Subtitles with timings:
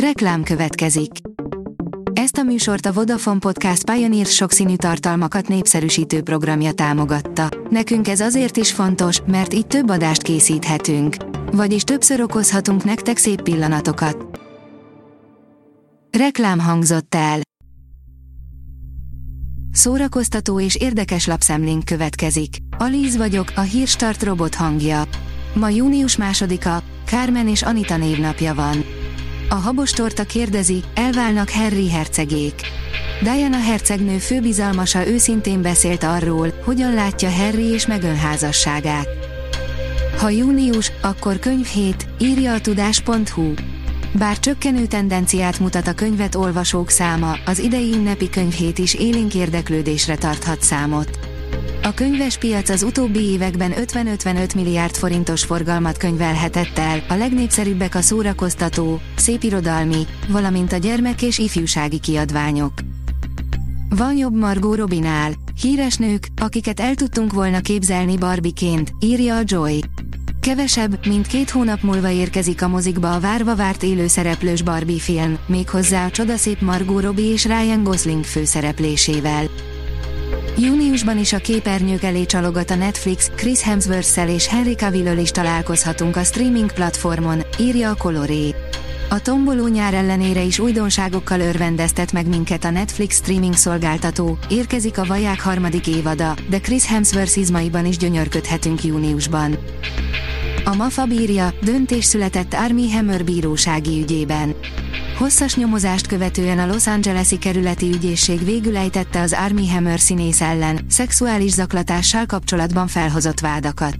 [0.00, 1.10] Reklám következik.
[2.12, 7.48] Ezt a műsort a Vodafone Podcast Pioneer sokszínű tartalmakat népszerűsítő programja támogatta.
[7.70, 11.16] Nekünk ez azért is fontos, mert így több adást készíthetünk.
[11.52, 14.40] Vagyis többször okozhatunk nektek szép pillanatokat.
[16.18, 17.40] Reklám hangzott el.
[19.72, 22.56] Szórakoztató és érdekes lapszemlénk következik.
[22.78, 25.02] Alíz vagyok, a hírstart robot hangja.
[25.54, 29.04] Ma június másodika, Carmen és Anita névnapja van.
[29.48, 32.54] A habos torta kérdezi, elválnak Harry hercegék.
[33.22, 39.08] Diana hercegnő főbizalmasa őszintén beszélt arról, hogyan látja Harry és Meghan házasságát.
[40.18, 43.54] Ha június, akkor könyvhét, írja a tudás.hu.
[44.12, 50.16] Bár csökkenő tendenciát mutat a könyvet olvasók száma, az idei ünnepi könyvhét is élénk érdeklődésre
[50.16, 51.35] tarthat számot.
[51.86, 58.00] A könyves piac az utóbbi években 50-55 milliárd forintos forgalmat könyvelhetett el, a legnépszerűbbek a
[58.00, 62.72] szórakoztató, szépirodalmi, valamint a gyermek és ifjúsági kiadványok.
[63.88, 69.80] Van jobb Margó Robinál, híres nők, akiket el tudtunk volna képzelni Barbiként, írja a Joy.
[70.40, 76.06] Kevesebb, mint két hónap múlva érkezik a mozikba a várva várt élőszereplős Barbie film, méghozzá
[76.06, 79.46] a csodaszép Margó Robbie és Ryan Gosling főszereplésével.
[80.58, 86.16] Júniusban is a képernyők elé csalogat a Netflix, Chris hemsworth és Henry cavill is találkozhatunk
[86.16, 88.54] a streaming platformon, írja a Coloré.
[89.10, 95.04] A tomboló nyár ellenére is újdonságokkal örvendeztet meg minket a Netflix streaming szolgáltató, érkezik a
[95.04, 99.58] vaják harmadik évada, de Chris Hemsworth izmaiban is gyönyörködhetünk júniusban.
[100.66, 104.54] A MAFA bírja, döntés született Army Hammer bírósági ügyében.
[105.18, 110.80] Hosszas nyomozást követően a Los Angeles-i kerületi ügyészség végül ejtette az Army Hammer színész ellen,
[110.88, 113.96] szexuális zaklatással kapcsolatban felhozott vádakat.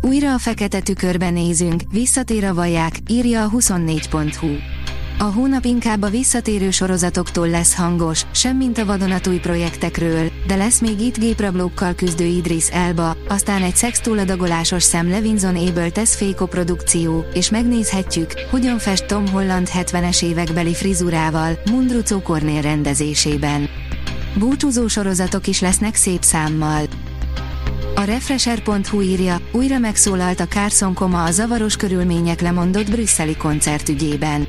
[0.00, 4.48] Újra a fekete tükörben nézünk, visszatér a vaják, írja a 24.hu.
[5.20, 11.00] A hónap inkább a visszatérő sorozatoktól lesz hangos, semmint a vadonatúj projektekről, de lesz még
[11.00, 18.32] itt géprablókkal küzdő Idris Elba, aztán egy szextúladagolásos szem Levinson Able tesz fékoprodukció, és megnézhetjük,
[18.50, 23.68] hogyan fest Tom Holland 70-es évekbeli frizurával, Mundrucó Kornél rendezésében.
[24.38, 26.82] Búcsúzó sorozatok is lesznek szép számmal.
[27.94, 34.46] A Refresher.hu írja, újra megszólalt a Carson Koma a zavaros körülmények lemondott brüsszeli koncertügyében.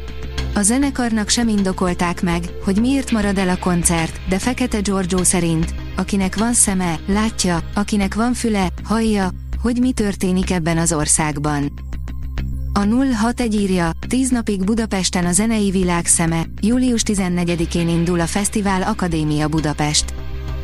[0.54, 5.74] A zenekarnak sem indokolták meg, hogy miért marad el a koncert, de Fekete Giorgio szerint,
[5.96, 9.30] akinek van szeme, látja, akinek van füle, hallja,
[9.62, 11.72] hogy mi történik ebben az országban.
[12.74, 12.80] A
[13.14, 19.48] 061 írja, 10 napig Budapesten a zenei világ szeme, július 14-én indul a Fesztivál Akadémia
[19.48, 20.14] Budapest.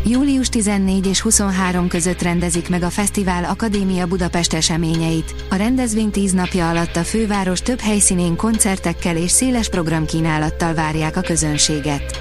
[0.05, 5.35] Július 14 és 23 között rendezik meg a Fesztivál Akadémia Budapest eseményeit.
[5.49, 11.21] A rendezvény 10 napja alatt a főváros több helyszínén koncertekkel és széles programkínálattal várják a
[11.21, 12.19] közönséget.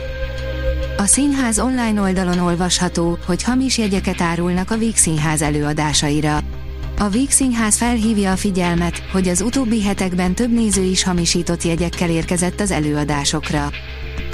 [0.96, 6.38] A színház online oldalon olvasható, hogy hamis jegyeket árulnak a Víg Színház előadásaira.
[6.98, 12.10] A Víg Színház felhívja a figyelmet, hogy az utóbbi hetekben több néző is hamisított jegyekkel
[12.10, 13.70] érkezett az előadásokra.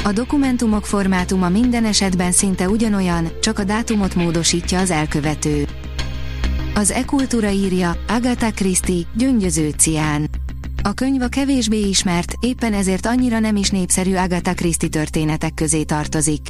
[0.05, 5.67] A dokumentumok formátuma minden esetben szinte ugyanolyan, csak a dátumot módosítja az elkövető.
[6.75, 10.31] Az e-kultúra írja, Agatha Christie, gyöngyöző cián.
[10.83, 15.83] A könyv a kevésbé ismert, éppen ezért annyira nem is népszerű Agatha Christie történetek közé
[15.83, 16.41] tartozik.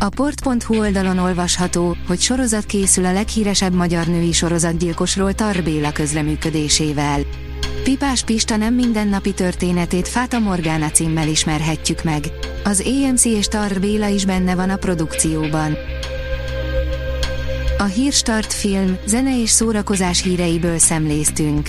[0.00, 7.20] A port.hu oldalon olvasható, hogy sorozat készül a leghíresebb magyar női sorozatgyilkosról Tar Béla közleműködésével.
[7.84, 12.24] Pipás Pista nem mindennapi történetét Fáta Morgana címmel ismerhetjük meg.
[12.64, 15.76] Az EMC és Tar Béla is benne van a produkcióban.
[17.78, 21.68] A Hírstart film, zene és szórakozás híreiből szemléztünk.